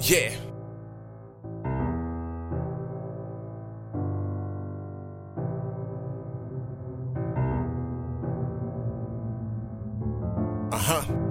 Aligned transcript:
Yeah. 0.00 0.34
Uh 10.72 10.76
huh. 10.78 11.23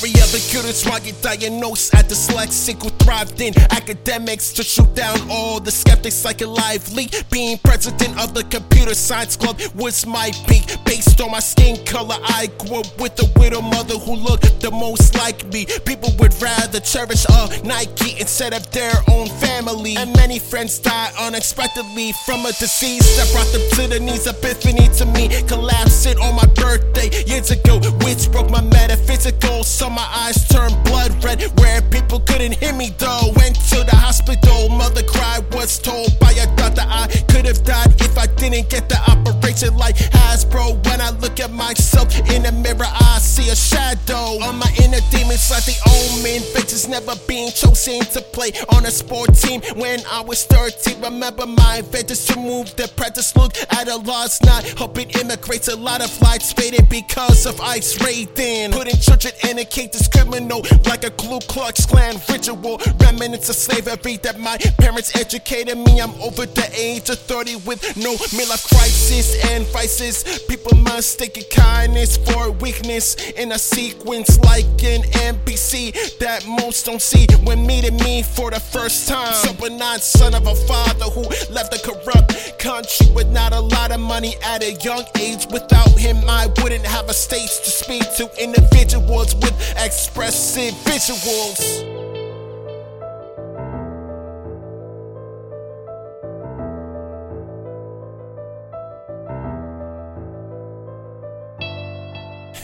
Of 0.00 0.32
the 0.32 0.38
cutest 0.48 0.88
why 0.88 0.98
get 1.00 1.20
diagnosed 1.20 1.94
at 1.94 2.06
dyslexic 2.08 2.82
who 2.82 2.88
thrived 3.04 3.38
in 3.42 3.52
academics 3.70 4.50
to 4.54 4.62
shoot 4.62 4.94
down 4.94 5.18
all 5.28 5.60
the 5.60 5.70
skeptics 5.70 6.24
like 6.24 6.40
a 6.40 6.46
lively. 6.46 7.10
Being 7.30 7.58
president 7.58 8.18
of 8.18 8.32
the 8.32 8.44
computer 8.44 8.94
science 8.94 9.36
club 9.36 9.60
was 9.74 10.06
my 10.06 10.30
peak. 10.48 10.64
Based 10.86 11.20
on 11.20 11.32
my 11.32 11.40
skin 11.40 11.84
color, 11.84 12.16
I 12.22 12.48
grew 12.58 12.80
up 12.80 12.98
with 12.98 13.20
a 13.20 13.28
widow 13.38 13.60
mother 13.60 13.98
who 13.98 14.14
looked 14.16 14.60
the 14.62 14.70
most 14.70 15.16
like 15.16 15.44
me. 15.52 15.66
People 15.84 16.10
would 16.18 16.32
rather 16.40 16.80
cherish 16.80 17.26
a 17.28 17.60
Nike 17.62 18.18
instead 18.18 18.54
of 18.54 18.70
their 18.70 18.94
own 19.10 19.28
family. 19.28 19.96
And 19.98 20.16
many 20.16 20.38
friends 20.38 20.78
died 20.78 21.12
unexpectedly 21.20 22.12
from 22.24 22.46
a 22.46 22.52
disease 22.52 23.04
that 23.18 23.30
brought 23.32 23.52
them 23.52 23.68
to 23.76 23.94
the 23.94 24.00
knees. 24.00 24.26
Epiphany 24.26 24.88
to 24.96 25.04
me, 25.04 25.28
collapsing 25.46 26.16
on 26.18 26.36
my 26.36 26.46
birthday 26.54 27.10
years 27.26 27.50
ago, 27.50 27.78
which 28.00 28.32
broke 28.32 28.48
my 28.50 28.62
metaphysical. 28.62 29.62
So 29.62 29.89
my 29.90 30.06
eyes 30.24 30.46
turned 30.48 30.76
blood 30.84 31.12
red, 31.24 31.42
where 31.58 31.82
people 31.82 32.20
couldn't 32.20 32.54
hear 32.54 32.72
me 32.72 32.90
though. 32.98 33.32
Went 33.36 33.56
to 33.70 33.78
the 33.84 33.96
hospital, 33.96 34.68
mother 34.68 35.02
cried, 35.02 35.42
was 35.52 35.78
told 35.78 36.18
by 36.18 36.32
a 36.32 36.46
doctor 36.56 36.84
I 36.86 37.06
could 37.28 37.46
have 37.46 37.62
died 37.64 38.00
if 38.00 38.16
I 38.16 38.26
didn't 38.26 38.68
get 38.70 38.88
the 38.88 38.98
operation 39.10 39.76
like 39.76 39.96
Hasbro. 39.96 40.84
When 40.86 41.00
I 41.00 41.10
look 41.10 41.40
at 41.40 41.52
myself 41.52 42.08
in 42.30 42.42
the 42.42 42.52
mirror, 42.52 42.86
I 42.86 42.99
see 43.40 43.50
a 43.50 43.56
shadow 43.56 44.42
on 44.44 44.58
my 44.58 44.70
inner 44.82 45.00
demons 45.10 45.50
like 45.50 45.64
the 45.64 45.76
omen. 45.86 46.42
Bitches 46.54 46.88
never 46.88 47.14
being 47.26 47.50
chosen 47.50 48.00
to 48.12 48.20
play 48.32 48.52
on 48.74 48.84
a 48.84 48.90
sport 48.90 49.34
team. 49.34 49.60
When 49.76 50.00
I 50.10 50.20
was 50.20 50.44
13, 50.44 51.00
remember 51.02 51.46
my 51.46 51.76
advantage 51.76 52.26
to 52.26 52.36
move 52.36 52.74
the 52.76 52.90
practice 52.96 53.34
look 53.36 53.52
at 53.72 53.88
a 53.88 53.96
lost 53.96 54.44
night. 54.44 54.74
Hoping 54.76 55.10
immigrates 55.10 55.68
a 55.68 55.76
lot 55.76 56.02
of 56.02 56.10
lights 56.20 56.52
faded 56.52 56.88
because 56.88 57.46
of 57.46 57.60
ice 57.60 58.02
raiding. 58.04 58.72
Putting 58.72 58.96
children 58.96 59.32
in 59.48 59.58
a 59.58 59.64
cage 59.64 59.94
is 59.94 60.08
criminal 60.08 60.62
like 60.86 61.04
a 61.04 61.10
Ku 61.10 61.38
Klux 61.48 61.86
Klan 61.86 62.16
ritual. 62.28 62.80
Remnants 63.00 63.48
of 63.48 63.56
slavery 63.56 64.16
that 64.18 64.38
my 64.38 64.56
parents 64.78 65.14
educated 65.16 65.78
me. 65.78 66.00
I'm 66.00 66.14
over 66.20 66.46
the 66.46 66.68
age 66.74 67.08
of 67.10 67.18
30 67.18 67.56
with 67.66 67.96
no 67.96 68.14
midlife 68.36 68.66
crisis 68.68 69.36
and 69.50 69.66
vices. 69.68 70.44
People 70.48 70.76
mistaken 70.76 71.44
kindness 71.50 72.16
for 72.16 72.50
weakness 72.52 73.16
in 73.36 73.52
a 73.52 73.58
sequence 73.58 74.38
like 74.40 74.64
an 74.82 75.02
NPC 75.02 76.18
that 76.18 76.46
most 76.46 76.86
don't 76.86 77.02
see 77.02 77.26
when 77.44 77.66
meeting 77.66 77.96
me 77.98 78.22
for 78.22 78.50
the 78.50 78.60
first 78.60 79.08
time. 79.08 79.34
Benign 79.56 79.98
son 79.98 80.34
of 80.34 80.46
a 80.46 80.54
father 80.54 81.06
who 81.06 81.22
left 81.52 81.74
a 81.74 81.80
corrupt 81.82 82.58
country 82.58 83.06
with 83.14 83.28
not 83.28 83.52
a 83.52 83.60
lot 83.60 83.92
of 83.92 84.00
money 84.00 84.34
at 84.44 84.62
a 84.62 84.72
young 84.84 85.04
age. 85.18 85.46
Without 85.50 85.90
him, 85.98 86.16
I 86.28 86.46
wouldn't 86.62 86.86
have 86.86 87.08
a 87.08 87.14
stage 87.14 87.50
to 87.64 87.70
speak 87.70 88.02
to 88.16 88.30
individuals 88.42 89.34
with 89.34 89.74
expressive 89.76 90.74
visuals. 90.84 91.99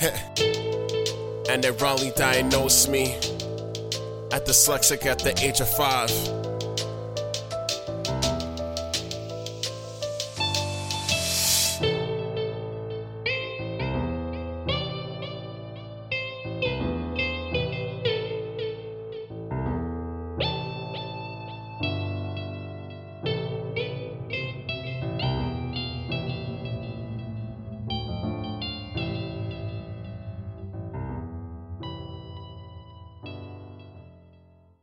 and 1.48 1.64
they 1.64 1.70
wrongly 1.70 2.12
diagnosed 2.16 2.88
me 2.88 3.14
at 4.32 4.44
dyslexic 4.44 5.06
at 5.06 5.18
the 5.18 5.34
age 5.42 5.60
of 5.60 5.68
five. 5.68 6.10